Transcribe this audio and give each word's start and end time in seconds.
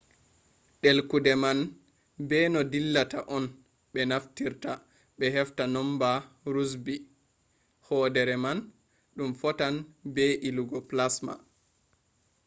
ɗelkude 0.81 1.33
man 1.43 1.59
be 2.27 2.37
no 2.53 2.59
dillata 2.71 3.19
on 3.35 3.43
ɓe 3.91 3.99
naftirta 4.09 4.71
ɓe 5.17 5.25
hefta 5.35 5.63
numba 5.73 6.09
rosbi 6.53 6.93
hoodere 7.85 8.35
man 8.43 8.57
ɗum 9.15 9.31
fotan 9.41 9.75
be 10.13 10.23
je 10.31 10.39
ilugo 10.47 10.77
plasma 10.89 11.33